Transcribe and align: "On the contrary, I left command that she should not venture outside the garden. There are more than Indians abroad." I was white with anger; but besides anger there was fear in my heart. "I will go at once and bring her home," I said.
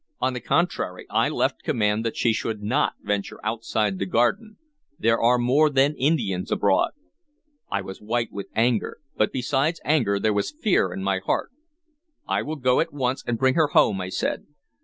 "On 0.19 0.33
the 0.33 0.39
contrary, 0.41 1.05
I 1.11 1.29
left 1.29 1.61
command 1.61 2.03
that 2.07 2.17
she 2.17 2.33
should 2.33 2.63
not 2.63 2.93
venture 3.03 3.39
outside 3.43 3.99
the 3.99 4.07
garden. 4.07 4.57
There 4.97 5.21
are 5.21 5.37
more 5.37 5.69
than 5.69 5.93
Indians 5.95 6.51
abroad." 6.51 6.93
I 7.69 7.81
was 7.81 8.01
white 8.01 8.31
with 8.31 8.47
anger; 8.55 8.97
but 9.15 9.31
besides 9.31 9.79
anger 9.85 10.19
there 10.19 10.33
was 10.33 10.55
fear 10.59 10.91
in 10.91 11.03
my 11.03 11.19
heart. 11.19 11.51
"I 12.27 12.41
will 12.41 12.55
go 12.55 12.79
at 12.79 12.91
once 12.91 13.23
and 13.27 13.37
bring 13.37 13.53
her 13.53 13.67
home," 13.67 14.01
I 14.01 14.09
said. 14.09 14.47